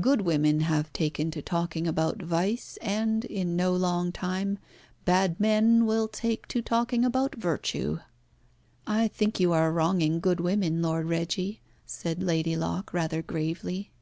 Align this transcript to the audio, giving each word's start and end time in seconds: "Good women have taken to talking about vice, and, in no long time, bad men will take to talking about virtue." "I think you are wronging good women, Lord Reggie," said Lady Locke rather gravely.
"Good 0.00 0.22
women 0.22 0.62
have 0.62 0.92
taken 0.92 1.30
to 1.30 1.40
talking 1.40 1.86
about 1.86 2.20
vice, 2.20 2.78
and, 2.82 3.24
in 3.24 3.54
no 3.54 3.72
long 3.76 4.10
time, 4.10 4.58
bad 5.04 5.38
men 5.38 5.86
will 5.86 6.08
take 6.08 6.48
to 6.48 6.60
talking 6.60 7.04
about 7.04 7.36
virtue." 7.36 8.00
"I 8.88 9.06
think 9.06 9.38
you 9.38 9.52
are 9.52 9.72
wronging 9.72 10.18
good 10.18 10.40
women, 10.40 10.82
Lord 10.82 11.06
Reggie," 11.06 11.60
said 11.86 12.24
Lady 12.24 12.56
Locke 12.56 12.92
rather 12.92 13.22
gravely. 13.22 13.92